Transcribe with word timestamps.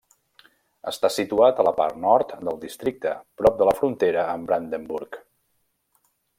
Està 0.91 1.11
situat 1.15 1.61
a 1.63 1.65
la 1.67 1.73
part 1.81 1.99
nord 2.07 2.33
del 2.49 2.57
districte, 2.65 3.13
prop 3.43 3.61
de 3.61 3.69
la 3.71 3.77
frontera 3.83 4.27
amb 4.33 4.51
Brandenburg. 4.51 5.23